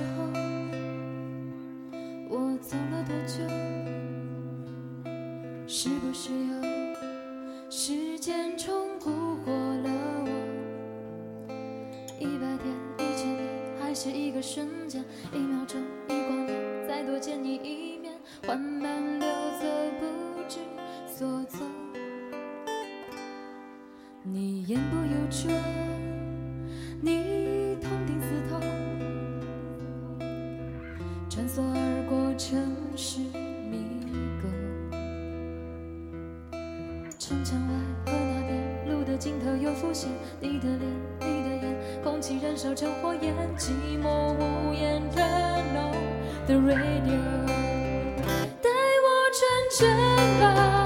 [0.00, 0.24] 时候，
[2.30, 3.34] 我走了多久？
[5.66, 6.54] 是不是有
[7.68, 9.90] 时间冲不过了
[10.24, 10.30] 我？
[12.18, 12.64] 一百天，
[12.96, 13.44] 一千年，
[13.78, 15.04] 还是一个瞬间？
[15.34, 16.58] 一秒钟，一光年，
[16.88, 18.14] 再多见你一面，
[18.46, 19.28] 缓慢溜
[19.60, 19.66] 走，
[20.00, 20.60] 不知
[21.06, 21.60] 所措。
[24.22, 25.89] 你言不由衷。
[37.30, 37.74] 城墙外
[38.06, 38.50] 和那边，
[38.88, 40.10] 路的尽头又浮现
[40.40, 40.82] 你的脸，
[41.20, 43.70] 你的眼，空气燃烧成火焰，寂
[44.02, 45.94] 寞无言，Turn on
[46.48, 47.14] the radio，
[48.60, 48.68] 带
[49.06, 49.06] 我
[49.38, 49.40] 转
[49.78, 49.80] 圈
[50.40, 50.79] 吧，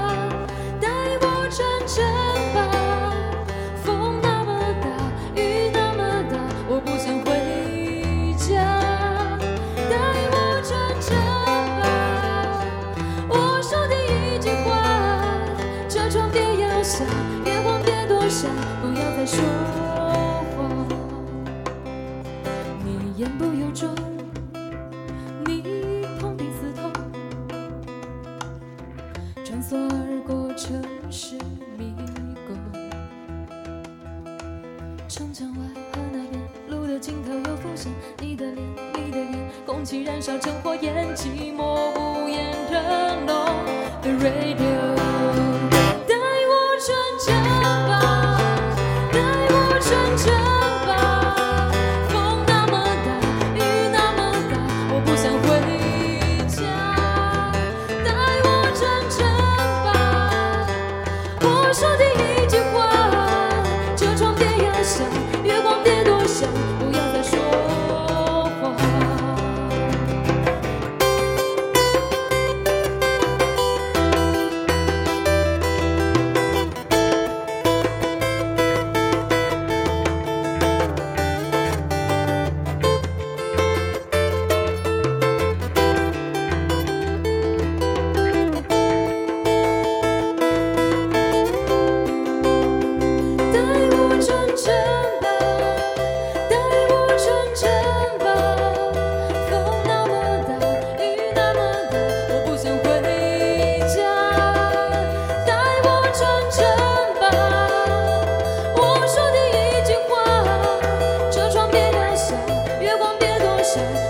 [18.27, 19.39] 不要再说
[20.57, 20.87] 谎。
[22.83, 23.87] 你言不由衷，
[25.45, 25.61] 你
[26.19, 26.91] 痛定思痛，
[29.43, 31.35] 穿梭而过城市
[31.77, 31.93] 迷
[32.47, 32.57] 宫。
[35.07, 35.57] 城墙外
[35.93, 43.45] 和那边，路的尽头又浮现你的脸，你的眼，空气燃烧成火焰，寂寞无言的浓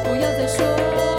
[0.03, 1.15] 不要再说谎。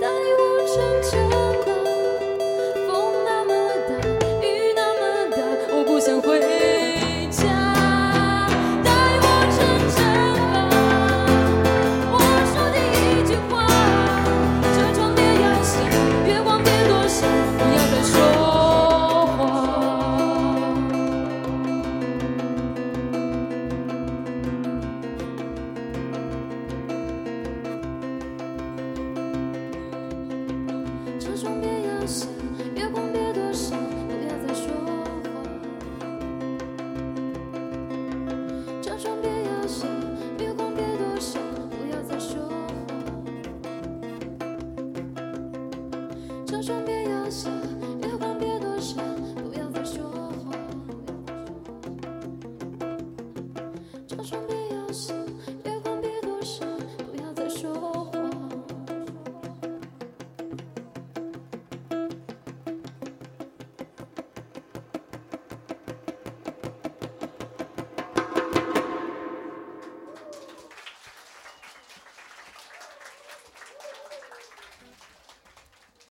[0.00, 0.06] 带
[0.38, 1.45] 我纯真
[46.46, 47.50] 车窗别摇下，
[48.02, 50.04] 月光别躲闪，不要再说
[50.44, 50.54] 谎。